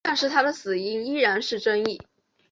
[0.03, 2.01] 但是他的死因依然是争议。